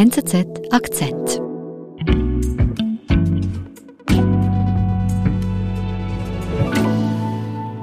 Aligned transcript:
NZZ 0.00 0.46
Akzent. 0.70 1.42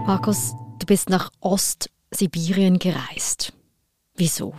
Markus, 0.07 0.55
du 0.79 0.87
bist 0.87 1.11
nach 1.11 1.29
Ostsibirien 1.41 2.79
gereist. 2.79 3.53
Wieso? 4.15 4.55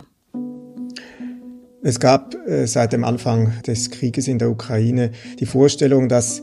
Es 1.83 1.99
gab 1.99 2.33
äh, 2.47 2.65
seit 2.65 2.93
dem 2.93 3.03
Anfang 3.03 3.51
des 3.67 3.91
Krieges 3.91 4.29
in 4.29 4.39
der 4.39 4.51
Ukraine 4.51 5.11
die 5.41 5.45
Vorstellung, 5.45 6.07
dass 6.07 6.41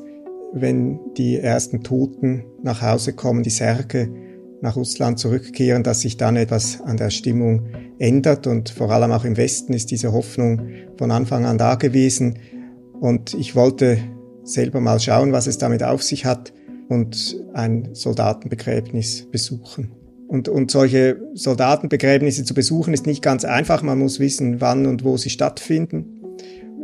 wenn 0.53 1.01
die 1.15 1.39
ersten 1.39 1.83
Toten 1.83 2.45
nach 2.63 2.83
Hause 2.83 3.15
kommen, 3.15 3.43
die 3.43 3.49
Särge 3.49 4.13
nach 4.61 4.77
Russland 4.77 5.19
zurückkehren, 5.19 5.83
dass 5.83 6.01
sich 6.01 6.17
dann 6.17 6.37
etwas 6.37 6.81
an 6.81 6.97
der 6.97 7.11
Stimmung 7.11 7.69
ändert. 7.99 8.47
Und 8.47 8.71
vor 8.71 8.91
allem 8.91 9.13
auch 9.13 9.25
im 9.25 9.37
Westen 9.37 9.73
ist 9.73 9.91
diese 9.91 10.13
Hoffnung 10.13 10.69
von 10.97 11.11
Anfang 11.11 11.45
an 11.45 11.59
da 11.59 11.75
gewesen. 11.75 12.39
Und 13.01 13.35
ich 13.35 13.55
wollte 13.55 13.99
selber 14.45 14.81
mal 14.81 15.01
schauen, 15.01 15.33
was 15.33 15.47
es 15.47 15.59
damit 15.59 15.83
auf 15.83 16.03
sich 16.03 16.25
hat 16.25 16.53
und 16.89 17.37
ein 17.53 17.91
Soldatenbegräbnis 17.93 19.27
besuchen. 19.31 19.93
Und, 20.29 20.49
und 20.49 20.71
solche 20.71 21.21
Soldatenbegräbnisse 21.35 22.45
zu 22.45 22.55
besuchen 22.55 22.95
ist 22.95 23.07
nicht 23.07 23.23
ganz 23.23 23.45
einfach. 23.45 23.83
Man 23.83 23.99
muss 23.99 24.19
wissen, 24.19 24.61
wann 24.61 24.87
und 24.87 25.05
wo 25.05 25.17
sie 25.17 25.31
stattfinden. 25.31 26.21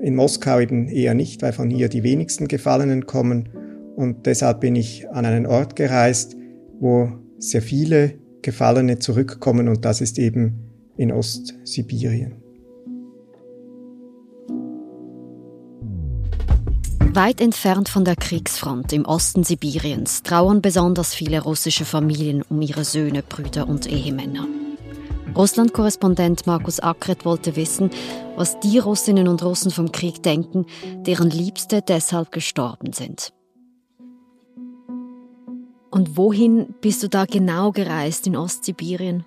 In 0.02 0.14
Moskau 0.14 0.61
eben 0.61 0.89
eher 0.89 1.14
nicht, 1.14 1.42
weil 1.42 1.52
von 1.52 1.70
hier 1.70 1.89
die 1.89 2.02
wenigsten 2.02 2.48
Gefallenen 2.48 3.06
kommen. 3.06 3.48
Und 3.97 4.27
deshalb 4.27 4.61
bin 4.61 4.77
ich 4.77 5.09
an 5.11 5.27
einen 5.27 5.47
Ort 5.47 5.77
gereist, 5.77 6.36
wo 6.78 7.12
sehr 7.42 7.62
viele 7.62 8.19
Gefallene 8.42 8.98
zurückkommen 8.98 9.69
und 9.69 9.84
das 9.84 10.00
ist 10.00 10.19
eben 10.19 10.70
in 10.96 11.12
Ostsibirien. 11.12 12.37
Weit 17.14 17.42
entfernt 17.42 17.91
von 17.91 18.06
der 18.06 18.17
Kriegsfront 18.17 18.92
im 18.94 19.05
Osten 19.05 19.44
Sibiriens 19.44 20.22
trauern 20.22 20.62
besonders 20.62 21.14
viele 21.14 21.42
russische 21.42 21.84
Familien 21.84 22.42
um 22.48 22.62
ihre 22.62 22.84
Söhne, 22.84 23.22
Brüder 23.22 23.69
und 23.69 23.86
Ehemänner. 23.86 24.47
Russland-Korrespondent 25.36 26.47
Markus 26.47 26.80
Ackret 26.80 27.24
wollte 27.24 27.56
wissen, 27.56 27.91
was 28.36 28.58
die 28.61 28.78
Russinnen 28.78 29.28
und 29.28 29.42
Russen 29.42 29.70
vom 29.70 29.92
Krieg 29.92 30.22
denken, 30.22 30.64
deren 31.06 31.28
Liebste 31.28 31.83
deshalb 31.86 32.33
gestorben 32.33 32.92
sind. 32.92 33.33
Und 35.93 36.17
wohin 36.17 36.75
bist 36.81 37.03
du 37.03 37.09
da 37.09 37.27
genau 37.27 37.71
gereist 37.71 38.27
in 38.27 38.35
Ostsibirien? 38.35 39.25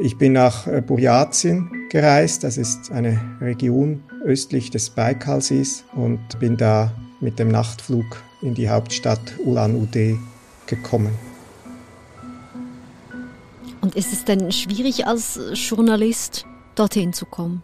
Ich 0.00 0.16
bin 0.16 0.32
nach 0.32 0.66
äh, 0.66 0.80
Buryatien 0.80 1.70
gereist, 1.90 2.44
das 2.44 2.56
ist 2.56 2.90
eine 2.90 3.20
Region 3.42 4.02
östlich 4.24 4.70
des 4.70 4.88
Baikalsees 4.88 5.84
und 5.94 6.20
bin 6.40 6.56
da 6.56 6.92
mit 7.20 7.38
dem 7.38 7.48
Nachtflug 7.48 8.06
in 8.40 8.54
die 8.54 8.70
Hauptstadt 8.70 9.20
Ulan-Ude 9.44 10.16
gekommen. 10.66 11.12
Und 13.82 13.96
ist 13.96 14.14
es 14.14 14.24
denn 14.24 14.50
schwierig 14.50 15.06
als 15.06 15.38
Journalist 15.52 16.46
dorthin 16.74 17.12
zu 17.12 17.26
kommen? 17.26 17.62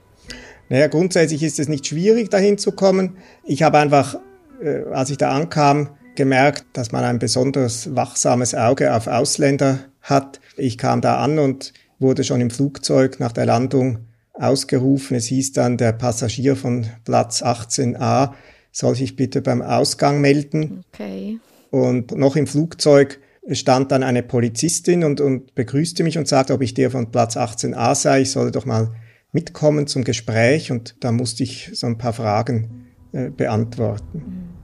Naja, 0.69 0.87
grundsätzlich 0.87 1.43
ist 1.43 1.59
es 1.59 1.69
nicht 1.69 1.87
schwierig, 1.87 2.29
dahin 2.29 2.59
zu 2.59 2.73
kommen. 2.73 3.17
Ich 3.43 3.63
habe 3.63 3.79
einfach, 3.79 4.17
äh, 4.63 4.83
als 4.93 5.09
ich 5.09 5.17
da 5.17 5.31
ankam, 5.31 5.89
gemerkt, 6.15 6.65
dass 6.73 6.93
man 6.93 7.05
ein 7.05 7.19
besonders 7.19 7.95
wachsames 7.95 8.55
Auge 8.55 8.95
auf 8.95 9.07
Ausländer 9.07 9.81
hat. 10.01 10.41
Ich 10.57 10.79
kam 10.79 11.01
da 11.01 11.19
an 11.19 11.39
und 11.39 11.73
wurde 11.99 12.25
schon 12.25 12.41
im 12.41 12.51
Flugzeug 12.51 13.21
nach 13.21 13.33
der 13.33 13.47
Landung 13.47 14.01
ausgerufen. 14.35 15.17
Es 15.17 15.27
hieß 15.27 15.53
dann, 15.53 15.77
der 15.77 15.93
Passagier 15.93 16.57
von 16.57 16.87
Platz 17.05 17.43
18a 17.43 18.33
soll 18.73 18.95
sich 18.95 19.17
bitte 19.17 19.43
beim 19.43 19.63
Ausgang 19.63 20.21
melden. 20.21 20.83
Okay. 20.93 21.39
Und 21.71 22.13
noch 22.13 22.37
im 22.37 22.47
Flugzeug 22.47 23.21
stand 23.51 23.93
dann 23.93 24.03
eine 24.03 24.23
Polizistin 24.23 25.05
und, 25.05 25.21
und 25.21 25.55
begrüßte 25.55 26.05
mich 26.05 26.19
und 26.19 26.29
sagte, 26.29 26.55
ob 26.55 26.63
ich 26.63 26.75
der 26.75 26.91
von 26.91 27.11
Platz 27.11 27.37
18a 27.37 27.95
sei. 27.95 28.23
Ich 28.23 28.31
solle 28.31 28.51
doch 28.51 28.67
mal 28.67 28.93
mitkommen 29.33 29.87
zum 29.87 30.05
Gespräch 30.05 30.71
und 30.71 30.97
da 31.01 31.13
musste 31.13 31.43
ich 31.43 31.71
so 31.75 31.87
ein 31.87 31.99
paar 31.99 32.13
Fragen 32.13 32.87
äh, 33.13 33.31
beantworten. 33.31 34.19
Mhm. 34.19 34.62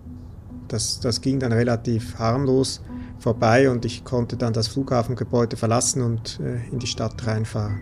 Das, 0.69 1.01
das 1.01 1.21
ging 1.21 1.41
dann 1.41 1.53
relativ 1.53 2.19
harmlos 2.19 2.83
vorbei 3.19 3.71
und 3.71 3.85
ich 3.85 4.05
konnte 4.05 4.37
dann 4.37 4.53
das 4.53 4.69
Flughafengebäude 4.69 5.57
verlassen 5.57 6.03
und 6.03 6.41
äh, 6.41 6.71
in 6.71 6.79
die 6.79 6.87
Stadt 6.87 7.27
reinfahren. 7.27 7.81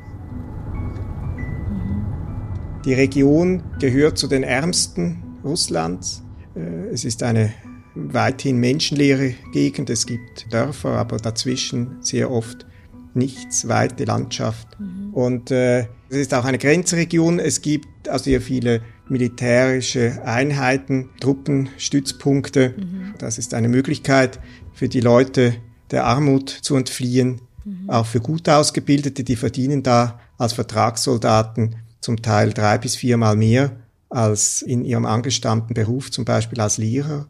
Die 2.84 2.94
Region 2.94 3.62
gehört 3.80 4.16
zu 4.16 4.28
den 4.28 4.44
ärmsten 4.44 5.22
Russlands. 5.44 6.22
Äh, 6.54 6.88
es 6.92 7.04
ist 7.04 7.22
eine 7.22 7.52
weithin 7.94 8.58
menschenleere 8.58 9.34
Gegend. 9.52 9.90
Es 9.90 10.06
gibt 10.06 10.52
Dörfer, 10.52 10.90
aber 10.90 11.16
dazwischen 11.16 11.96
sehr 12.00 12.30
oft 12.30 12.66
nichts, 13.14 13.66
weite 13.66 14.04
Landschaft. 14.04 14.68
Mhm. 14.78 15.14
Und 15.14 15.50
äh, 15.50 15.80
es 16.08 16.18
ist 16.18 16.34
auch 16.34 16.44
eine 16.44 16.58
Grenzregion. 16.58 17.38
Es 17.38 17.60
gibt 17.60 18.08
also 18.08 18.24
sehr 18.24 18.40
viele 18.40 18.82
militärische 19.08 20.22
Einheiten, 20.24 21.10
Truppenstützpunkte. 21.20 22.74
Mhm. 22.76 23.14
Das 23.18 23.38
ist 23.38 23.54
eine 23.54 23.68
Möglichkeit 23.68 24.40
für 24.72 24.88
die 24.88 25.00
Leute 25.00 25.54
der 25.90 26.04
Armut 26.04 26.50
zu 26.50 26.76
entfliehen. 26.76 27.40
Mhm. 27.64 27.88
Auch 27.90 28.06
für 28.06 28.20
gut 28.20 28.48
ausgebildete, 28.48 29.24
die 29.24 29.36
verdienen 29.36 29.82
da 29.82 30.20
als 30.38 30.52
Vertragssoldaten 30.52 31.76
zum 32.00 32.22
Teil 32.22 32.52
drei 32.52 32.78
bis 32.78 32.96
viermal 32.96 33.36
mehr 33.36 33.72
als 34.08 34.62
in 34.62 34.84
ihrem 34.84 35.06
angestammten 35.06 35.74
Beruf, 35.74 36.10
zum 36.10 36.24
Beispiel 36.24 36.60
als 36.60 36.78
Lehrer. 36.78 37.26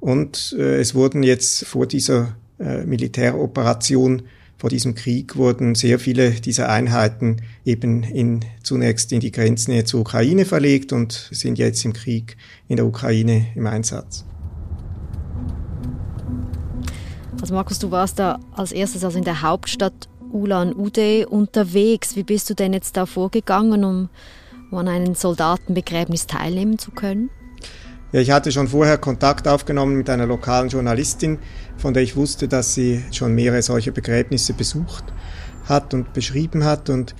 Und 0.00 0.56
äh, 0.58 0.80
es 0.80 0.94
wurden 0.94 1.22
jetzt 1.22 1.66
vor 1.66 1.86
dieser 1.86 2.36
äh, 2.58 2.84
Militäroperation 2.84 4.22
vor 4.60 4.68
diesem 4.68 4.94
Krieg 4.94 5.36
wurden 5.36 5.74
sehr 5.74 5.98
viele 5.98 6.32
dieser 6.32 6.68
Einheiten 6.68 7.38
eben 7.64 8.02
in, 8.02 8.44
zunächst 8.62 9.10
in 9.10 9.20
die 9.20 9.32
Grenznähe 9.32 9.84
zur 9.84 10.00
Ukraine 10.00 10.44
verlegt 10.44 10.92
und 10.92 11.30
sind 11.32 11.58
jetzt 11.58 11.82
im 11.86 11.94
Krieg 11.94 12.36
in 12.68 12.76
der 12.76 12.84
Ukraine 12.84 13.46
im 13.54 13.66
Einsatz. 13.66 14.26
Also 17.40 17.54
Markus, 17.54 17.78
du 17.78 17.90
warst 17.90 18.18
da 18.18 18.38
als 18.54 18.72
erstes 18.72 19.02
also 19.02 19.16
in 19.16 19.24
der 19.24 19.40
Hauptstadt 19.40 20.10
Ulan-Ude 20.30 21.26
unterwegs. 21.26 22.14
Wie 22.14 22.22
bist 22.22 22.50
du 22.50 22.54
denn 22.54 22.74
jetzt 22.74 22.98
da 22.98 23.06
vorgegangen, 23.06 23.82
um, 23.82 24.10
um 24.70 24.76
an 24.76 24.88
einem 24.88 25.14
Soldatenbegräbnis 25.14 26.26
teilnehmen 26.26 26.78
zu 26.78 26.90
können? 26.90 27.30
Ja, 28.12 28.20
ich 28.20 28.30
hatte 28.32 28.50
schon 28.50 28.68
vorher 28.68 28.98
Kontakt 28.98 29.46
aufgenommen 29.46 29.96
mit 29.96 30.10
einer 30.10 30.26
lokalen 30.26 30.68
Journalistin, 30.68 31.38
von 31.76 31.94
der 31.94 32.02
ich 32.02 32.16
wusste, 32.16 32.48
dass 32.48 32.74
sie 32.74 33.04
schon 33.12 33.34
mehrere 33.34 33.62
solche 33.62 33.92
Begräbnisse 33.92 34.52
besucht 34.52 35.04
hat 35.64 35.94
und 35.94 36.12
beschrieben 36.12 36.64
hat. 36.64 36.90
Und 36.90 37.14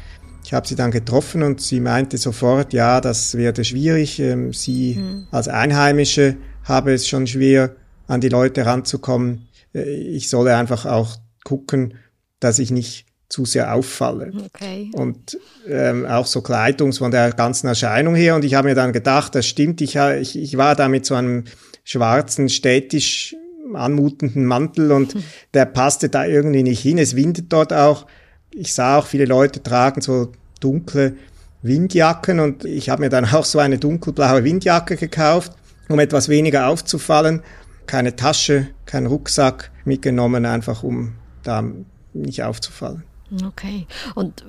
ich 0.45 0.53
habe 0.53 0.67
sie 0.67 0.75
dann 0.75 0.91
getroffen 0.91 1.45
und 1.45 1.61
sie 1.61 1.79
meinte 1.79 2.19
sofort, 2.19 2.73
ja, 2.73 3.01
das 3.01 3.37
werde 3.37 3.65
schwierig. 3.65 4.19
Ähm, 4.19 4.53
sie 4.53 4.97
mhm. 4.97 5.27
als 5.31 5.47
Einheimische 5.47 6.37
habe 6.65 6.93
es 6.93 7.07
schon 7.07 7.27
schwer, 7.27 7.77
an 8.09 8.21
die 8.21 8.29
Leute 8.29 8.67
ranzukommen. 8.67 9.47
Äh, 9.73 9.83
ich 9.83 10.29
solle 10.29 10.57
einfach 10.57 10.87
auch 10.87 11.17
gucken, 11.45 11.95
dass 12.41 12.59
ich 12.59 12.73
nicht 12.73 13.07
zu 13.31 13.45
sehr 13.45 13.73
auffalle. 13.73 14.33
Okay. 14.47 14.91
Und 14.93 15.39
ähm, 15.67 16.05
auch 16.05 16.27
so 16.27 16.43
Kleidungs 16.43 16.99
von 16.99 17.13
der 17.13 17.33
ganzen 17.33 17.69
Erscheinung 17.69 18.15
her. 18.15 18.35
Und 18.35 18.45
ich 18.45 18.55
habe 18.55 18.69
mir 18.69 18.75
dann 18.75 18.93
gedacht, 18.93 19.35
das 19.35 19.47
stimmt, 19.47 19.81
ich, 19.81 19.97
ich, 19.97 20.37
ich 20.37 20.57
war 20.59 20.75
da 20.75 20.89
mit 20.89 21.07
so 21.07 21.15
einem 21.15 21.45
schwarzen, 21.85 22.49
städtisch 22.49 23.35
anmutenden 23.73 24.45
Mantel 24.45 24.91
und 24.91 25.15
hm. 25.15 25.23
der 25.55 25.65
passte 25.65 26.09
da 26.09 26.27
irgendwie 26.27 26.65
nicht 26.65 26.81
hin. 26.81 26.99
Es 26.99 27.15
windet 27.15 27.53
dort 27.53 27.73
auch. 27.73 28.07
Ich 28.51 28.75
sah 28.75 28.99
auch, 28.99 29.07
viele 29.07 29.27
Leute 29.27 29.63
tragen 29.63 30.01
so 30.01 30.33
dunkle 30.59 31.15
Windjacken 31.63 32.41
und 32.41 32.65
ich 32.65 32.91
habe 32.91 33.03
mir 33.03 33.11
dann 33.11 33.27
auch 33.27 33.45
so 33.45 33.61
eine 33.61 33.79
dunkelblaue 33.79 34.43
Windjacke 34.43 34.97
gekauft, 34.97 35.53
um 35.89 36.01
etwas 36.01 36.29
weniger 36.29 36.67
aufzufallen. 36.67 37.43
Keine 37.87 38.17
Tasche, 38.17 38.69
kein 38.87 39.07
Rucksack 39.07 39.71
mitgenommen, 39.85 40.47
einfach 40.47 40.83
um 40.83 41.15
da 41.45 41.65
nicht 42.13 42.43
aufzufallen. 42.43 43.05
Okay. 43.47 43.87
Und 44.15 44.45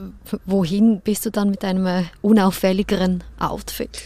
wohin 0.45 1.01
bist 1.01 1.25
du 1.25 1.31
dann 1.31 1.51
mit 1.51 1.63
einem 1.63 1.85
äh, 1.85 2.03
unauffälligeren 2.21 3.23
Outfit? 3.39 4.01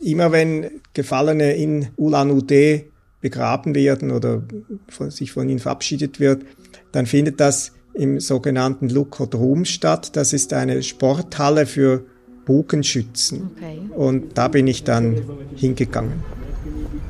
Immer 0.00 0.32
wenn 0.32 0.70
Gefallene 0.94 1.54
in 1.54 1.88
Ulan-Ude 1.96 2.84
begraben 3.20 3.74
werden 3.74 4.10
oder 4.10 4.42
von, 4.88 5.10
sich 5.10 5.32
von 5.32 5.48
ihnen 5.48 5.60
verabschiedet 5.60 6.20
wird, 6.20 6.44
dann 6.90 7.06
findet 7.06 7.40
das 7.40 7.72
im 7.94 8.20
sogenannten 8.20 8.88
Lukodrom 8.88 9.64
statt. 9.64 10.16
Das 10.16 10.32
ist 10.32 10.52
eine 10.52 10.82
Sporthalle 10.82 11.66
für 11.66 12.04
Bogenschützen. 12.44 13.50
Okay. 13.56 13.80
Und 13.94 14.36
da 14.36 14.48
bin 14.48 14.66
ich 14.66 14.84
dann 14.84 15.22
hingegangen. 15.54 16.24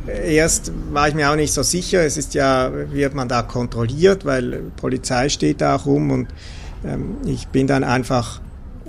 Erst 0.06 0.72
war 0.90 1.08
ich 1.08 1.14
mir 1.14 1.30
auch 1.30 1.36
nicht 1.36 1.52
so 1.52 1.62
sicher. 1.62 2.04
Es 2.04 2.16
ist 2.16 2.34
ja, 2.34 2.72
wird 2.92 3.14
man 3.14 3.28
da 3.28 3.42
kontrolliert, 3.42 4.24
weil 4.24 4.60
Polizei 4.76 5.28
steht 5.28 5.60
da 5.60 5.76
auch 5.76 5.86
rum 5.86 6.10
und 6.10 6.28
ich 7.24 7.48
bin 7.48 7.66
dann 7.66 7.84
einfach 7.84 8.40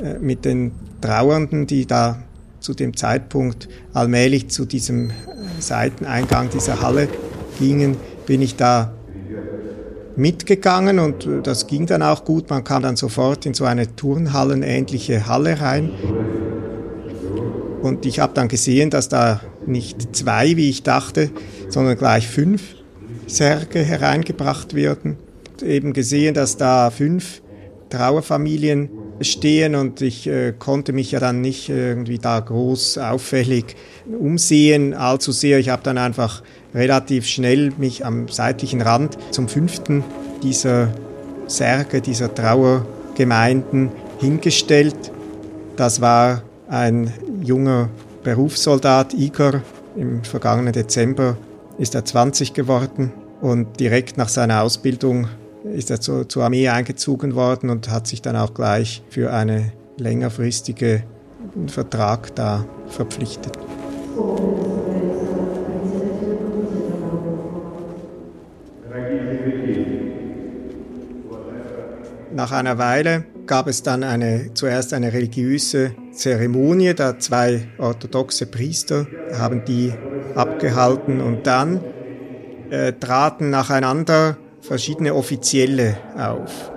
äh, 0.02 0.18
mit 0.20 0.46
den 0.46 0.72
Trauernden, 1.02 1.68
die 1.68 1.86
da 1.86 2.18
zu 2.60 2.74
dem 2.74 2.96
Zeitpunkt 2.96 3.68
allmählich 3.94 4.50
zu 4.50 4.66
diesem 4.66 5.12
Seiteneingang 5.60 6.50
dieser 6.50 6.82
Halle 6.82 7.10
gingen, 7.60 7.98
bin 8.26 8.42
ich 8.42 8.56
da 8.56 8.94
mitgegangen 10.16 11.00
und 11.00 11.28
das 11.44 11.68
ging 11.68 11.86
dann 11.86 12.02
auch 12.02 12.24
gut. 12.24 12.50
Man 12.50 12.64
kam 12.64 12.84
dann 12.84 12.96
sofort 12.96 13.46
in 13.46 13.54
so 13.54 13.66
eine 13.66 13.96
Turnhallenähnliche 13.96 15.28
Halle 15.28 15.60
rein. 15.60 15.92
Und 17.82 18.06
ich 18.06 18.20
habe 18.20 18.34
dann 18.34 18.48
gesehen, 18.48 18.90
dass 18.90 19.10
da 19.10 19.42
nicht 19.66 20.16
zwei, 20.16 20.56
wie 20.56 20.70
ich 20.70 20.84
dachte, 20.84 21.32
sondern 21.68 21.98
gleich 21.98 22.28
fünf 22.28 22.76
Särge 23.28 23.80
hereingebracht 23.80 24.74
werden. 24.74 25.18
Eben 25.62 25.94
gesehen, 25.94 26.34
dass 26.34 26.58
da 26.58 26.90
fünf 26.92 27.42
Trauerfamilien 27.94 28.90
stehen 29.22 29.76
und 29.76 30.02
ich 30.02 30.28
äh, 30.28 30.54
konnte 30.58 30.94
mich 30.94 31.12
ja 31.12 31.20
dann 31.20 31.42
nicht 31.42 31.70
irgendwie 31.70 32.18
da 32.18 32.40
groß 32.40 32.98
auffällig 32.98 33.76
umsehen, 34.20 34.96
allzu 34.96 35.32
sehr. 35.32 35.60
Ich 35.60 35.70
habe 35.70 35.84
dann 35.84 36.00
einfach 36.00 36.42
relativ 36.74 37.28
schnell 37.28 37.72
mich 37.78 38.04
am 38.04 38.28
seitlichen 38.28 38.82
Rand 38.82 39.18
zum 39.30 39.48
fünften 39.48 40.04
dieser 40.42 40.92
Särge, 41.46 42.02
dieser 42.02 42.34
Trauergemeinden 42.34 43.92
hingestellt. 44.20 45.12
Das 45.76 46.02
war 46.02 46.42
ein 46.68 47.14
junger 47.44 47.90
Berufssoldat, 48.24 49.14
Igor. 49.14 49.62
Im 49.96 50.24
vergangenen 50.24 50.74
Dezember 50.74 51.38
ist 51.78 51.94
er 51.94 52.04
20 52.06 52.56
geworden 52.56 53.12
und 53.42 53.80
direkt 53.80 54.18
nach 54.18 54.30
seiner 54.30 54.64
Ausbildung 54.64 55.28
ist 55.64 55.90
er 55.90 56.02
zur, 56.02 56.28
zur 56.28 56.44
Armee 56.44 56.68
eingezogen 56.70 57.36
worden 57.36 57.70
und 57.70 57.90
hat 57.90 58.08
sich 58.08 58.22
dann 58.22 58.36
auch 58.36 58.54
gleich 58.54 59.04
für 59.10 59.32
einen 59.32 59.72
längerfristigen 59.98 61.04
Vertrag 61.68 62.36
da 62.36 62.66
verpflichtet. 62.88 63.58
Nach 72.34 72.52
einer 72.52 72.80
Weile 72.80 73.26
gab 73.46 73.68
es 73.68 73.84
dann 73.84 74.04
eine, 74.04 74.54
zuerst 74.56 74.94
eine 74.94 75.14
religiöse 75.14 75.94
Zeremonie, 76.12 76.96
da 76.96 77.20
zwei 77.20 77.68
orthodoxe 77.78 78.48
Priester 78.48 79.06
haben 79.38 79.64
die 79.66 79.94
abgehalten 80.34 81.22
und 81.22 81.46
dann 81.46 81.82
äh, 82.72 82.94
traten 82.94 83.52
nacheinander 83.52 84.38
verschiedene 84.64 85.14
Offizielle 85.14 85.98
auf. 86.16 86.72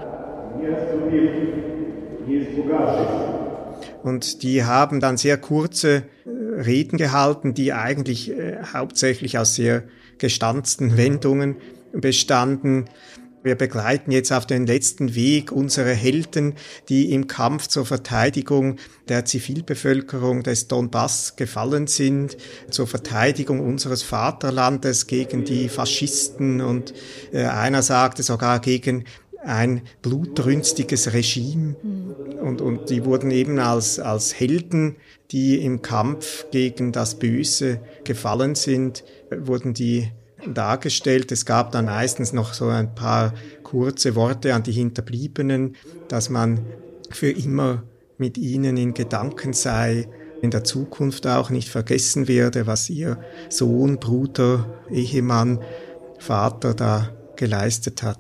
Und 4.02 4.42
die 4.42 4.64
haben 4.64 5.00
dann 5.00 5.16
sehr 5.16 5.36
kurze 5.36 6.04
äh, 6.24 6.60
Reden 6.60 6.96
gehalten, 6.96 7.54
die 7.54 7.72
eigentlich 7.72 8.30
äh, 8.30 8.58
hauptsächlich 8.72 9.38
aus 9.38 9.54
sehr 9.54 9.84
gestanzten 10.18 10.96
Wendungen 10.96 11.56
bestanden. 11.92 12.86
Wir 13.46 13.54
begleiten 13.54 14.10
jetzt 14.10 14.32
auf 14.32 14.44
den 14.44 14.66
letzten 14.66 15.14
Weg 15.14 15.52
unsere 15.52 15.94
Helden, 15.94 16.54
die 16.88 17.12
im 17.12 17.28
Kampf 17.28 17.68
zur 17.68 17.86
Verteidigung 17.86 18.74
der 19.08 19.24
Zivilbevölkerung 19.24 20.42
des 20.42 20.66
Donbass 20.66 21.36
gefallen 21.36 21.86
sind, 21.86 22.36
zur 22.70 22.88
Verteidigung 22.88 23.60
unseres 23.60 24.02
Vaterlandes 24.02 25.06
gegen 25.06 25.44
die 25.44 25.68
Faschisten 25.68 26.60
und 26.60 26.92
äh, 27.32 27.44
einer 27.44 27.82
sagte 27.82 28.24
sogar 28.24 28.58
gegen 28.58 29.04
ein 29.44 29.82
blutrünstiges 30.02 31.12
Regime. 31.12 31.76
Und, 32.42 32.60
und 32.60 32.90
die 32.90 33.04
wurden 33.04 33.30
eben 33.30 33.60
als, 33.60 34.00
als 34.00 34.34
Helden, 34.40 34.96
die 35.30 35.64
im 35.64 35.82
Kampf 35.82 36.46
gegen 36.50 36.90
das 36.90 37.16
Böse 37.16 37.78
gefallen 38.02 38.56
sind, 38.56 39.04
wurden 39.30 39.72
die 39.72 40.10
dargestellt. 40.46 41.32
Es 41.32 41.46
gab 41.46 41.72
dann 41.72 41.86
meistens 41.86 42.32
noch 42.32 42.54
so 42.54 42.68
ein 42.68 42.94
paar 42.94 43.32
kurze 43.62 44.14
Worte 44.14 44.54
an 44.54 44.62
die 44.62 44.72
Hinterbliebenen, 44.72 45.76
dass 46.08 46.30
man 46.30 46.60
für 47.10 47.30
immer 47.30 47.82
mit 48.18 48.38
ihnen 48.38 48.76
in 48.76 48.94
Gedanken 48.94 49.52
sei, 49.52 50.08
in 50.42 50.50
der 50.50 50.64
Zukunft 50.64 51.26
auch 51.26 51.50
nicht 51.50 51.68
vergessen 51.68 52.28
werde, 52.28 52.66
was 52.66 52.90
ihr 52.90 53.18
Sohn, 53.48 53.98
Bruder, 53.98 54.66
Ehemann, 54.90 55.60
Vater 56.18 56.74
da 56.74 57.10
geleistet 57.36 58.02
hat. 58.02 58.18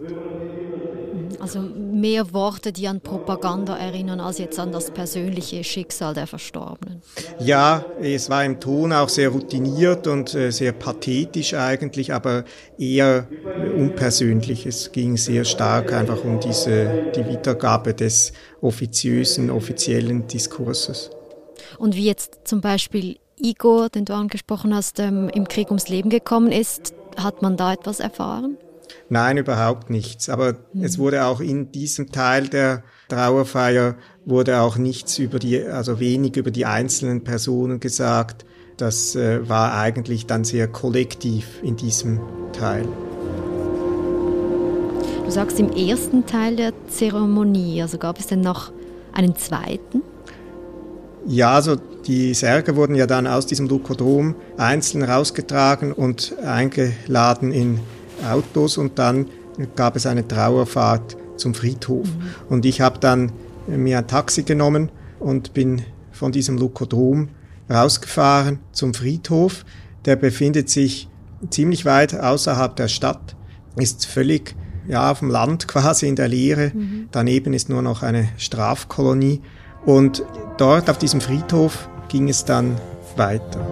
Also 1.38 1.60
mehr 2.00 2.32
Worte, 2.32 2.72
die 2.72 2.86
an 2.86 3.00
Propaganda 3.00 3.76
erinnern, 3.76 4.20
als 4.20 4.38
jetzt 4.38 4.58
an 4.58 4.70
das 4.70 4.90
persönliche 4.90 5.64
Schicksal 5.64 6.14
der 6.14 6.26
Verstorbenen. 6.26 7.02
Ja, 7.40 7.84
es 8.00 8.30
war 8.30 8.44
im 8.44 8.60
Ton 8.60 8.92
auch 8.92 9.08
sehr 9.08 9.30
routiniert 9.30 10.06
und 10.06 10.34
äh, 10.34 10.50
sehr 10.50 10.72
pathetisch 10.72 11.54
eigentlich, 11.54 12.12
aber 12.12 12.44
eher 12.78 13.26
unpersönlich. 13.76 14.66
Es 14.66 14.92
ging 14.92 15.16
sehr 15.16 15.44
stark 15.44 15.92
einfach 15.92 16.22
um 16.22 16.38
diese, 16.40 17.10
die 17.16 17.26
Wiedergabe 17.26 17.94
des 17.94 18.32
offiziösen, 18.60 19.50
offiziellen 19.50 20.26
Diskurses. 20.26 21.10
Und 21.78 21.96
wie 21.96 22.06
jetzt 22.06 22.40
zum 22.44 22.60
Beispiel 22.60 23.16
Igor, 23.38 23.88
den 23.88 24.04
du 24.04 24.14
angesprochen 24.14 24.74
hast, 24.74 24.98
ähm, 25.00 25.28
im 25.28 25.48
Krieg 25.48 25.68
ums 25.68 25.88
Leben 25.88 26.10
gekommen 26.10 26.52
ist, 26.52 26.94
hat 27.16 27.42
man 27.42 27.56
da 27.56 27.72
etwas 27.72 28.00
erfahren? 28.00 28.58
Nein, 29.08 29.36
überhaupt 29.36 29.90
nichts. 29.90 30.28
Aber 30.28 30.56
mhm. 30.72 30.84
es 30.84 30.98
wurde 30.98 31.24
auch 31.24 31.40
in 31.40 31.70
diesem 31.72 32.10
Teil 32.10 32.48
der 32.48 32.82
Trauerfeier 33.08 33.94
wurde 34.24 34.60
auch 34.60 34.76
nichts 34.76 35.18
über 35.18 35.38
die, 35.38 35.62
also 35.62 36.00
wenig 36.00 36.36
über 36.36 36.50
die 36.50 36.66
einzelnen 36.66 37.22
Personen 37.22 37.78
gesagt. 37.78 38.44
Das 38.76 39.14
äh, 39.14 39.48
war 39.48 39.74
eigentlich 39.74 40.26
dann 40.26 40.44
sehr 40.44 40.68
kollektiv 40.68 41.62
in 41.62 41.76
diesem 41.76 42.20
Teil. 42.52 42.86
Du 45.24 45.30
sagst 45.30 45.58
im 45.58 45.70
ersten 45.72 46.26
Teil 46.26 46.56
der 46.56 46.72
Zeremonie, 46.88 47.82
also 47.82 47.98
gab 47.98 48.18
es 48.18 48.26
denn 48.26 48.40
noch 48.40 48.72
einen 49.12 49.34
zweiten? 49.36 50.02
Ja, 51.26 51.54
also 51.54 51.76
die 52.06 52.34
Särge 52.34 52.76
wurden 52.76 52.94
ja 52.94 53.06
dann 53.06 53.26
aus 53.26 53.46
diesem 53.46 53.66
Lukodrom 53.66 54.36
einzeln 54.56 55.02
rausgetragen 55.02 55.92
und 55.92 56.34
eingeladen 56.44 57.50
in 57.50 57.80
Autos 58.24 58.78
und 58.78 58.98
dann 58.98 59.26
gab 59.74 59.96
es 59.96 60.06
eine 60.06 60.26
Trauerfahrt 60.26 61.16
zum 61.36 61.54
Friedhof. 61.54 62.06
Mhm. 62.06 62.22
Und 62.48 62.66
ich 62.66 62.80
habe 62.80 62.98
dann 62.98 63.32
mir 63.66 63.98
ein 63.98 64.06
Taxi 64.06 64.42
genommen 64.42 64.90
und 65.18 65.54
bin 65.54 65.82
von 66.12 66.32
diesem 66.32 66.58
Lukodrom 66.58 67.28
rausgefahren 67.70 68.60
zum 68.72 68.94
Friedhof. 68.94 69.64
Der 70.04 70.16
befindet 70.16 70.70
sich 70.70 71.08
ziemlich 71.50 71.84
weit 71.84 72.18
außerhalb 72.18 72.76
der 72.76 72.88
Stadt, 72.88 73.36
ist 73.76 74.06
völlig 74.06 74.54
ja, 74.88 75.10
auf 75.10 75.18
dem 75.18 75.30
Land 75.30 75.68
quasi 75.68 76.08
in 76.08 76.16
der 76.16 76.28
Leere. 76.28 76.72
Mhm. 76.74 77.08
Daneben 77.10 77.54
ist 77.54 77.68
nur 77.68 77.82
noch 77.82 78.02
eine 78.02 78.28
Strafkolonie. 78.36 79.40
Und 79.84 80.24
dort 80.58 80.90
auf 80.90 80.98
diesem 80.98 81.20
Friedhof 81.20 81.88
ging 82.08 82.28
es 82.28 82.44
dann 82.44 82.76
weiter. 83.16 83.64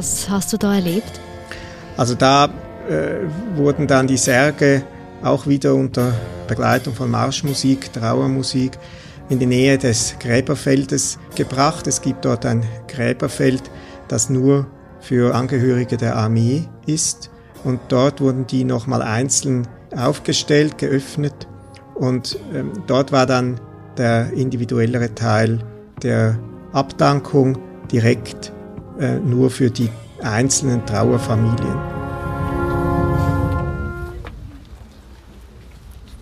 Was 0.00 0.30
hast 0.30 0.50
du 0.54 0.56
da 0.56 0.76
erlebt? 0.76 1.20
Also 1.98 2.14
da 2.14 2.46
äh, 2.88 3.26
wurden 3.54 3.86
dann 3.86 4.06
die 4.06 4.16
Särge 4.16 4.82
auch 5.22 5.46
wieder 5.46 5.74
unter 5.74 6.14
Begleitung 6.48 6.94
von 6.94 7.10
Marschmusik, 7.10 7.92
Trauermusik 7.92 8.78
in 9.28 9.38
die 9.38 9.44
Nähe 9.44 9.76
des 9.76 10.14
Gräberfeldes 10.18 11.18
gebracht. 11.34 11.86
Es 11.86 12.00
gibt 12.00 12.24
dort 12.24 12.46
ein 12.46 12.64
Gräberfeld, 12.88 13.62
das 14.08 14.30
nur 14.30 14.68
für 15.00 15.34
Angehörige 15.34 15.98
der 15.98 16.16
Armee 16.16 16.66
ist. 16.86 17.30
Und 17.62 17.78
dort 17.88 18.22
wurden 18.22 18.46
die 18.46 18.64
nochmal 18.64 19.02
einzeln 19.02 19.68
aufgestellt, 19.94 20.78
geöffnet. 20.78 21.46
Und 21.94 22.38
ähm, 22.54 22.72
dort 22.86 23.12
war 23.12 23.26
dann 23.26 23.60
der 23.98 24.32
individuellere 24.32 25.14
Teil 25.14 25.58
der 26.02 26.38
Abdankung 26.72 27.58
direkt 27.92 28.54
äh, 29.00 29.18
nur 29.18 29.50
für 29.50 29.70
die 29.70 29.88
einzelnen 30.22 30.84
Trauerfamilien. 30.86 31.78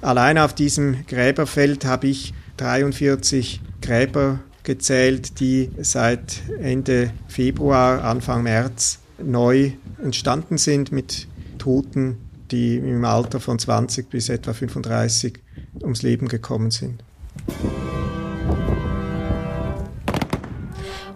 Allein 0.01 0.39
auf 0.39 0.55
diesem 0.55 1.05
Gräberfeld 1.07 1.85
habe 1.85 2.07
ich 2.07 2.33
43 2.57 3.61
Gräber 3.83 4.41
gezählt, 4.63 5.41
die 5.41 5.71
seit 5.81 6.43
Ende 6.61 7.11
Februar, 7.27 8.05
Anfang 8.05 8.43
März 8.45 9.01
neu 9.23 9.73
entstanden 10.03 10.57
sind 10.57 10.93
mit 10.93 11.27
Toten, 11.59 12.19
die 12.51 12.77
im 12.77 13.05
Alter 13.05 13.41
von 13.41 13.59
20 13.59 14.09
bis 14.09 14.29
etwa 14.29 14.53
35 14.53 15.41
ums 15.83 16.03
Leben 16.03 16.29
gekommen 16.29 16.71
sind. 16.71 17.03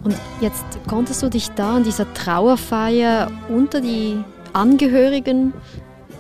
Und 0.05 0.17
jetzt 0.41 0.65
konntest 0.89 1.23
du 1.23 1.29
dich 1.29 1.51
da 1.51 1.77
an 1.77 1.85
dieser 1.85 2.13
Trauerfeier 2.13 3.31
unter 3.49 3.81
die 3.81 4.19
Angehörigen 4.53 5.53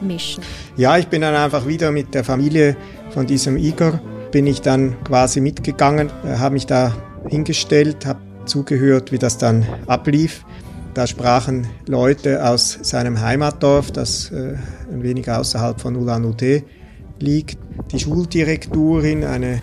mischen? 0.00 0.42
Ja, 0.76 0.98
ich 0.98 1.08
bin 1.08 1.22
dann 1.22 1.34
einfach 1.34 1.66
wieder 1.66 1.90
mit 1.90 2.14
der 2.14 2.24
Familie 2.24 2.76
von 3.10 3.26
diesem 3.26 3.56
Igor, 3.56 4.00
bin 4.30 4.46
ich 4.46 4.60
dann 4.60 4.96
quasi 5.04 5.40
mitgegangen, 5.40 6.10
äh, 6.24 6.38
habe 6.38 6.54
mich 6.54 6.66
da 6.66 6.94
hingestellt, 7.28 8.06
habe 8.06 8.20
zugehört, 8.46 9.12
wie 9.12 9.18
das 9.18 9.38
dann 9.38 9.66
ablief. 9.86 10.44
Da 10.94 11.06
sprachen 11.06 11.66
Leute 11.86 12.46
aus 12.46 12.78
seinem 12.82 13.20
Heimatdorf, 13.20 13.90
das 13.90 14.30
äh, 14.30 14.56
ein 14.92 15.02
wenig 15.02 15.30
außerhalb 15.30 15.80
von 15.80 15.96
Ulan-Ude 15.96 16.62
liegt. 17.18 17.58
Die 17.92 17.98
Schuldirektorin, 17.98 19.24
eine 19.24 19.62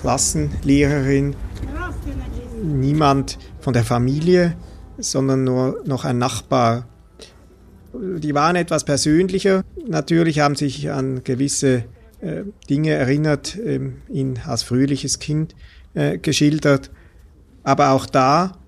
Klassenlehrerin, 0.00 1.34
niemand 2.68 3.38
von 3.60 3.72
der 3.72 3.84
Familie, 3.84 4.54
sondern 4.98 5.44
nur 5.44 5.82
noch 5.84 6.04
ein 6.04 6.18
Nachbar. 6.18 6.86
Die 7.92 8.34
waren 8.34 8.56
etwas 8.56 8.84
persönlicher. 8.84 9.64
Natürlich 9.86 10.40
haben 10.40 10.54
sich 10.54 10.90
an 10.90 11.22
gewisse 11.24 11.84
äh, 12.20 12.42
Dinge 12.68 12.90
erinnert, 12.90 13.56
äh, 13.56 13.80
ihn 14.08 14.40
als 14.44 14.62
fröhliches 14.62 15.18
Kind 15.18 15.54
äh, 15.94 16.18
geschildert. 16.18 16.90
Aber 17.62 17.90
auch 17.90 18.06
da 18.06 18.58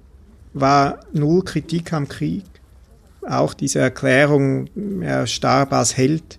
war 0.52 1.00
null 1.12 1.44
Kritik 1.44 1.92
am 1.92 2.08
Krieg. 2.08 2.44
Auch 3.22 3.54
diese 3.54 3.80
Erklärung, 3.80 4.68
er 5.02 5.26
starb 5.26 5.72
als 5.72 5.96
Held. 5.96 6.38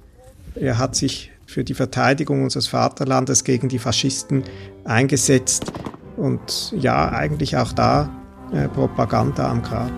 Er 0.56 0.78
hat 0.78 0.96
sich 0.96 1.32
für 1.46 1.64
die 1.64 1.74
Verteidigung 1.74 2.44
unseres 2.44 2.68
Vaterlandes 2.68 3.44
gegen 3.44 3.70
die 3.70 3.80
Faschisten 3.80 4.44
eingesetzt. 4.84 5.72
Und 6.22 6.72
ja, 6.78 7.12
eigentlich 7.12 7.58
auch 7.58 7.74
da 7.74 8.08
äh, 8.54 8.68
Propaganda 8.68 9.50
am 9.50 9.64
Grab. 9.64 9.90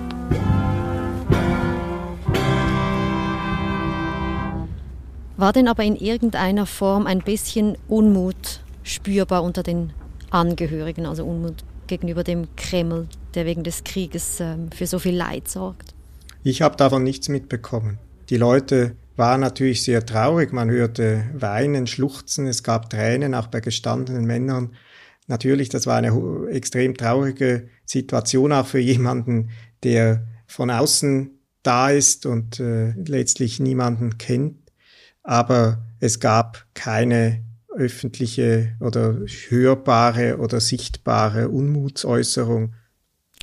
War 5.35 5.51
denn 5.51 5.67
aber 5.67 5.83
in 5.83 5.97
irgendeiner 5.97 6.65
Form 6.65 7.07
ein 7.07 7.19
bisschen 7.19 7.77
Unmut 7.89 8.61
spürbar 8.83 9.43
unter 9.43 9.63
den 9.63 9.91
Angehörigen, 10.29 11.05
also 11.05 11.25
Unmut 11.25 11.65
gegenüber 11.87 12.23
dem 12.23 12.47
Kreml, 12.55 13.09
der 13.35 13.45
wegen 13.45 13.65
des 13.65 13.83
Krieges 13.83 14.39
ähm, 14.39 14.71
für 14.71 14.87
so 14.87 14.99
viel 14.99 15.17
Leid 15.17 15.49
sorgt? 15.49 15.93
Ich 16.41 16.61
habe 16.61 16.77
davon 16.77 17.03
nichts 17.03 17.27
mitbekommen. 17.27 17.99
Die 18.29 18.37
Leute 18.37 18.95
waren 19.17 19.41
natürlich 19.41 19.83
sehr 19.83 20.05
traurig. 20.05 20.53
Man 20.53 20.69
hörte 20.69 21.25
weinen, 21.33 21.85
schluchzen, 21.85 22.47
es 22.47 22.63
gab 22.63 22.89
Tränen, 22.89 23.35
auch 23.35 23.47
bei 23.47 23.59
gestandenen 23.59 24.23
Männern. 24.23 24.71
Natürlich, 25.27 25.69
das 25.69 25.87
war 25.87 25.97
eine 25.97 26.49
extrem 26.49 26.97
traurige 26.97 27.69
Situation 27.85 28.51
auch 28.51 28.67
für 28.67 28.79
jemanden, 28.79 29.49
der 29.83 30.27
von 30.47 30.69
außen 30.69 31.31
da 31.63 31.89
ist 31.89 32.25
und 32.25 32.59
äh, 32.59 32.91
letztlich 32.91 33.59
niemanden 33.59 34.17
kennt. 34.17 34.57
Aber 35.23 35.85
es 35.99 36.19
gab 36.19 36.65
keine 36.73 37.43
öffentliche 37.69 38.75
oder 38.79 39.19
hörbare 39.47 40.37
oder 40.37 40.59
sichtbare 40.59 41.49
Unmutsäußerung. 41.49 42.73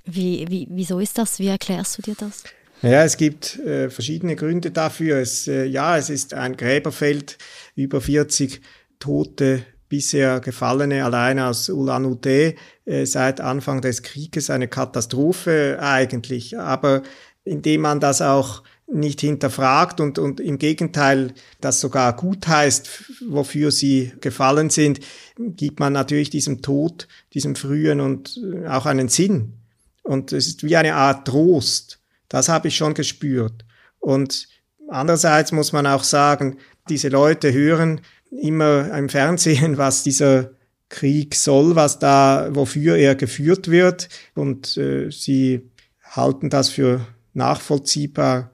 Wie, 0.04 0.46
wie, 0.48 0.68
wieso 0.70 1.00
ist 1.00 1.18
das? 1.18 1.38
Wie 1.38 1.48
erklärst 1.48 1.98
du 1.98 2.02
dir 2.02 2.14
das? 2.18 2.44
Ja, 2.82 3.04
es 3.04 3.16
gibt 3.16 3.58
äh, 3.58 3.90
verschiedene 3.90 4.36
Gründe 4.36 4.70
dafür. 4.70 5.18
Es, 5.18 5.46
äh, 5.48 5.64
ja, 5.64 5.98
es 5.98 6.08
ist 6.08 6.32
ein 6.32 6.56
Gräberfeld, 6.56 7.38
über 7.74 8.00
40 8.00 8.60
Tote 8.98 9.64
bisher 9.90 10.40
Gefallene 10.40 11.04
allein 11.04 11.38
aus 11.38 11.68
Ulan-Ude 11.68 12.54
äh, 12.86 13.04
seit 13.04 13.42
Anfang 13.42 13.82
des 13.82 14.02
Krieges 14.02 14.48
eine 14.48 14.68
Katastrophe 14.68 15.78
eigentlich. 15.80 16.58
Aber 16.58 17.02
indem 17.44 17.82
man 17.82 18.00
das 18.00 18.22
auch 18.22 18.62
nicht 18.92 19.20
hinterfragt 19.20 20.00
und, 20.00 20.18
und 20.18 20.40
im 20.40 20.58
Gegenteil 20.58 21.32
das 21.60 21.80
sogar 21.80 22.16
gut 22.16 22.48
heißt, 22.48 23.22
wofür 23.28 23.70
sie 23.70 24.12
gefallen 24.20 24.70
sind, 24.70 25.00
gibt 25.36 25.80
man 25.80 25.92
natürlich 25.92 26.30
diesem 26.30 26.62
Tod, 26.62 27.06
diesem 27.34 27.54
frühen 27.54 28.00
und 28.00 28.40
äh, 28.42 28.66
auch 28.68 28.86
einen 28.86 29.08
Sinn. 29.08 29.54
Und 30.02 30.32
es 30.32 30.46
ist 30.46 30.64
wie 30.64 30.76
eine 30.76 30.94
Art 30.94 31.26
Trost. 31.26 32.00
Das 32.28 32.48
habe 32.48 32.68
ich 32.68 32.76
schon 32.76 32.94
gespürt. 32.94 33.64
Und 33.98 34.48
andererseits 34.88 35.52
muss 35.52 35.72
man 35.72 35.86
auch 35.86 36.04
sagen, 36.04 36.58
diese 36.88 37.08
Leute 37.08 37.52
hören 37.52 38.00
immer 38.30 38.96
im 38.96 39.08
Fernsehen, 39.08 39.76
was 39.78 40.02
dieser 40.02 40.50
Krieg 40.88 41.34
soll, 41.34 41.76
was 41.76 41.98
da, 41.98 42.48
wofür 42.50 42.96
er 42.96 43.14
geführt 43.14 43.70
wird. 43.70 44.08
Und 44.34 44.76
äh, 44.76 45.10
sie 45.10 45.70
halten 46.02 46.50
das 46.50 46.68
für 46.68 47.06
nachvollziehbar 47.32 48.50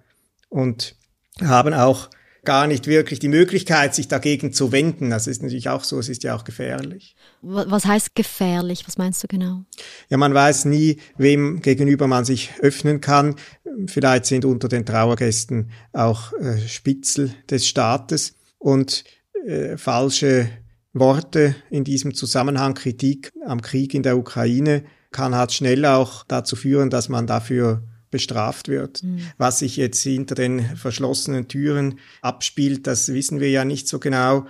und 0.49 0.97
haben 1.41 1.75
auch 1.75 2.11
gar 2.45 2.67
nicht 2.67 2.87
wirklich 2.87 3.19
die 3.19 3.29
Möglichkeit, 3.29 3.95
sich 3.95 4.09
dagegen 4.09 4.53
zu 4.53 4.73
wenden. 4.73 5.11
Das 5.11 5.27
ist 5.27 5.43
natürlich 5.43 5.69
auch 5.69 5.85
so, 5.85 5.99
es 5.99 6.09
ist 6.09 6.23
ja 6.23 6.35
auch 6.35 6.45
gefährlich. 6.45 7.17
Was 7.43 7.85
heißt 7.85 8.15
gefährlich? 8.15 8.85
Was 8.87 8.97
meinst 8.97 9.23
du 9.23 9.27
genau? 9.27 9.65
Ja, 10.09 10.17
man 10.17 10.33
weiß 10.33 10.65
nie, 10.67 10.99
wem 11.19 11.61
gegenüber 11.61 12.07
man 12.07 12.25
sich 12.25 12.53
öffnen 12.61 13.01
kann. 13.01 13.35
Vielleicht 13.87 14.27
sind 14.27 14.45
unter 14.45 14.69
den 14.69 14.87
Trauergästen 14.87 15.71
auch 15.93 16.33
äh, 16.35 16.59
Spitzel 16.67 17.35
des 17.51 17.67
Staates 17.67 18.35
und 18.59 19.05
äh, 19.47 19.77
falsche 19.77 20.49
Worte 20.93 21.55
in 21.71 21.85
diesem 21.85 22.15
Zusammenhang, 22.15 22.75
Kritik 22.75 23.33
am 23.45 23.63
Krieg 23.63 23.95
in 23.95 24.03
der 24.03 24.19
Ukraine, 24.19 24.85
kann 25.13 25.35
halt 25.35 25.53
schnell 25.53 25.85
auch 25.87 26.25
dazu 26.25 26.57
führen, 26.57 26.91
dass 26.91 27.09
man 27.09 27.27
dafür 27.27 27.83
bestraft 28.11 28.69
wird. 28.69 29.03
Mhm. 29.03 29.21
Was 29.39 29.61
sich 29.61 29.77
jetzt 29.77 30.03
hinter 30.03 30.35
den 30.35 30.77
verschlossenen 30.77 31.49
Türen 31.49 31.99
abspielt, 32.23 32.87
das 32.87 33.13
wissen 33.13 33.41
wir 33.41 33.51
ja 33.51 33.65
nicht 33.65 33.89
so 33.89 33.99
genau. 33.99 34.47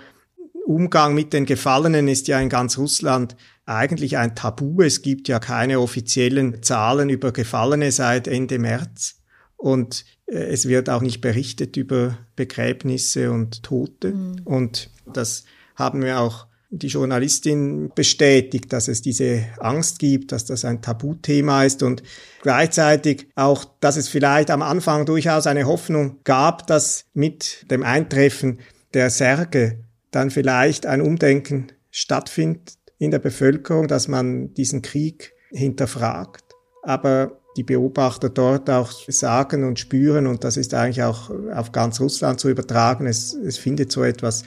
Umgang 0.65 1.13
mit 1.13 1.31
den 1.31 1.45
Gefallenen 1.45 2.07
ist 2.07 2.27
ja 2.27 2.39
in 2.39 2.49
ganz 2.49 2.77
Russland 2.77 3.35
eigentlich 3.65 4.17
ein 4.17 4.35
Tabu. 4.35 4.81
Es 4.81 5.01
gibt 5.01 5.27
ja 5.27 5.39
keine 5.39 5.79
offiziellen 5.79 6.63
Zahlen 6.63 7.09
über 7.09 7.31
Gefallene 7.31 7.91
seit 7.91 8.27
Ende 8.27 8.59
März. 8.59 9.21
Und 9.57 10.05
äh, 10.27 10.37
es 10.37 10.67
wird 10.67 10.89
auch 10.89 11.01
nicht 11.01 11.21
berichtet 11.21 11.75
über 11.77 12.17
Begräbnisse 12.35 13.31
und 13.31 13.63
Tote. 13.63 14.13
Mhm. 14.13 14.41
Und 14.45 14.89
das 15.11 15.43
haben 15.75 16.03
wir 16.03 16.19
auch 16.19 16.47
die 16.69 16.87
Journalistin 16.87 17.91
bestätigt, 17.95 18.73
dass 18.73 18.87
es 18.87 19.01
diese 19.01 19.45
Angst 19.59 19.99
gibt, 19.99 20.31
dass 20.31 20.45
das 20.45 20.65
ein 20.65 20.81
Tabuthema 20.81 21.63
ist 21.63 21.81
und 21.81 22.03
gleichzeitig 22.41 23.27
auch, 23.35 23.65
dass 23.79 23.95
es 23.95 24.09
vielleicht 24.09 24.51
am 24.51 24.61
Anfang 24.61 25.05
durchaus 25.05 25.47
eine 25.47 25.65
Hoffnung 25.65 26.19
gab, 26.23 26.67
dass 26.67 27.05
mit 27.13 27.65
dem 27.71 27.83
Eintreffen 27.83 28.59
der 28.93 29.09
Särge 29.09 29.79
dann 30.11 30.29
vielleicht 30.29 30.85
ein 30.85 31.01
Umdenken 31.01 31.71
stattfindet 31.89 32.77
in 32.97 33.11
der 33.11 33.19
Bevölkerung, 33.19 33.87
dass 33.87 34.07
man 34.07 34.53
diesen 34.53 34.81
Krieg 34.81 35.33
hinterfragt. 35.51 36.43
Aber 36.83 37.39
die 37.57 37.63
Beobachter 37.63 38.29
dort 38.29 38.69
auch 38.69 38.91
sagen 39.07 39.63
und 39.63 39.79
spüren, 39.79 40.27
und 40.27 40.43
das 40.43 40.57
ist 40.57 40.73
eigentlich 40.73 41.03
auch 41.03 41.31
auf 41.53 41.71
ganz 41.71 41.99
Russland 41.99 42.39
zu 42.39 42.49
übertragen, 42.49 43.07
es, 43.07 43.33
es 43.33 43.57
findet 43.57 43.91
so 43.91 44.03
etwas 44.03 44.43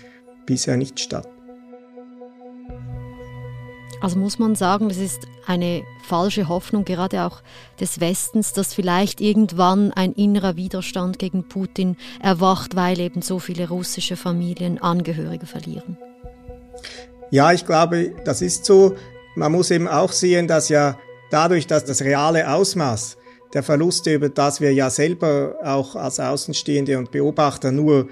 bisher 0.46 0.76
nicht 0.76 1.00
statt. 1.00 1.28
Also 4.00 4.18
muss 4.18 4.38
man 4.38 4.54
sagen, 4.54 4.88
das 4.88 4.96
ist 4.96 5.26
eine 5.46 5.82
falsche 6.04 6.48
Hoffnung, 6.48 6.84
gerade 6.84 7.24
auch 7.24 7.42
des 7.80 8.00
Westens, 8.00 8.54
dass 8.54 8.72
vielleicht 8.72 9.20
irgendwann 9.20 9.92
ein 9.92 10.12
innerer 10.12 10.56
Widerstand 10.56 11.18
gegen 11.18 11.48
Putin 11.48 11.96
erwacht, 12.22 12.76
weil 12.76 12.98
eben 12.98 13.20
so 13.20 13.38
viele 13.38 13.68
russische 13.68 14.16
Familien 14.16 14.80
Angehörige 14.80 15.44
verlieren. 15.44 15.98
Ja, 17.30 17.52
ich 17.52 17.66
glaube, 17.66 18.14
das 18.24 18.40
ist 18.40 18.64
so. 18.64 18.96
Man 19.36 19.52
muss 19.52 19.70
eben 19.70 19.86
auch 19.86 20.12
sehen, 20.12 20.48
dass 20.48 20.70
ja 20.70 20.96
dadurch, 21.30 21.66
dass 21.66 21.84
das 21.84 22.02
reale 22.02 22.50
Ausmaß 22.52 23.16
der 23.54 23.62
Verluste, 23.62 24.14
über 24.14 24.28
das 24.28 24.60
wir 24.60 24.72
ja 24.72 24.90
selber 24.90 25.56
auch 25.64 25.96
als 25.96 26.20
Außenstehende 26.20 26.98
und 26.98 27.10
Beobachter 27.10 27.72
nur 27.72 28.08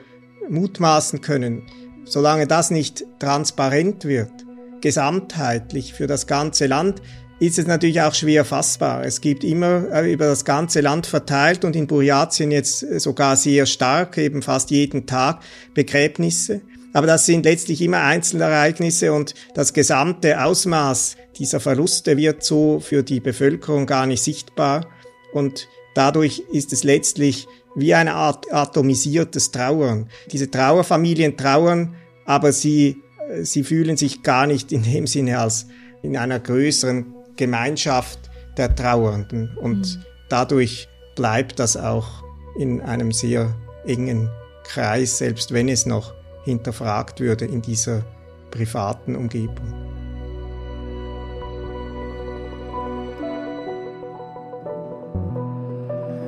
mutmaßen 0.49 1.21
können, 1.21 1.63
solange 2.05 2.47
das 2.47 2.71
nicht 2.71 3.05
transparent 3.19 4.05
wird, 4.05 4.33
gesamtheitlich 4.81 5.93
für 5.93 6.07
das 6.07 6.27
ganze 6.27 6.67
Land, 6.67 7.03
ist 7.41 7.59
es 7.59 7.67
natürlich 7.67 8.01
auch 8.01 8.15
schwer 8.15 8.45
fassbar. 8.45 9.05
Es 9.05 9.21
gibt 9.21 9.45
immer 9.45 9.93
äh, 9.93 10.13
über 10.13 10.27
das 10.27 10.45
ganze 10.45 10.81
Land 10.81 11.07
verteilt 11.07 11.65
und 11.65 11.77
in 11.77 11.87
Buryatien 11.87 12.51
jetzt 12.51 12.81
sogar 13.01 13.37
sehr 13.37 13.67
stark, 13.67 14.19
eben 14.19 14.43
fast 14.43 14.71
jeden 14.71 15.07
Tag 15.07 15.41
Begräbnisse. 15.75 16.63
Aber 16.93 17.07
das 17.07 17.27
sind 17.27 17.45
letztlich 17.45 17.83
immer 17.83 18.03
Einzelereignisse 18.03 19.13
und 19.13 19.35
das 19.55 19.73
gesamte 19.73 20.43
Ausmaß 20.43 21.17
dieser 21.37 21.61
Verluste 21.61 22.17
wird 22.17 22.43
so 22.43 22.81
für 22.81 23.03
die 23.03 23.21
Bevölkerung 23.21 23.87
gar 23.87 24.07
nicht 24.07 24.23
sichtbar 24.23 24.87
und 25.33 25.69
dadurch 25.95 26.43
ist 26.53 26.73
es 26.73 26.85
letztlich 26.85 27.47
wie 27.77 27.95
eine 27.95 28.15
Art 28.15 28.53
atomisiertes 28.53 29.51
Trauern. 29.51 30.09
Diese 30.33 30.51
Trauerfamilien 30.51 31.37
trauern, 31.37 31.95
aber 32.25 32.53
sie 32.53 32.97
sie 33.43 33.65
fühlen 33.65 33.97
sich 33.97 34.23
gar 34.23 34.47
nicht 34.47 34.73
in 34.73 34.83
dem 34.83 35.07
Sinne 35.07 35.39
als 35.39 35.67
in 36.03 36.17
einer 36.17 36.39
größeren 36.39 37.15
Gemeinschaft 37.37 38.19
der 38.57 38.75
Trauernden. 38.75 39.57
Und 39.59 39.97
mhm. 39.97 40.05
dadurch 40.29 40.89
bleibt 41.15 41.59
das 41.59 41.77
auch 41.77 42.25
in 42.59 42.81
einem 42.81 43.13
sehr 43.13 43.55
engen 43.87 44.31
Kreis, 44.65 45.19
selbst 45.19 45.53
wenn 45.53 45.69
es 45.69 45.87
noch 45.87 46.15
hinterfragt 46.45 47.21
würde 47.21 47.45
in 47.45 47.63
dieser 47.63 48.03
privaten 48.51 49.17
Umgebung. 49.17 49.89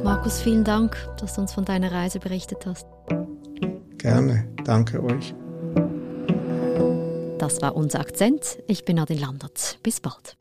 Markus, 0.05 0.40
vielen 0.40 0.64
Dank, 0.64 0.97
dass 1.19 1.35
du 1.35 1.40
uns 1.40 1.52
von 1.52 1.64
deiner 1.64 1.93
Reise 1.93 2.19
berichtet 2.19 2.67
hast. 2.67 2.87
Gerne, 3.99 4.49
danke 4.64 5.02
euch. 5.02 5.35
Das 7.38 7.62
war 7.62 7.75
unser 7.75 8.00
Akzent. 8.00 8.59
Ich 8.67 8.85
bin 8.85 8.99
Adin 8.99 9.19
Landert. 9.19 9.79
Bis 9.83 10.00
bald. 10.00 10.37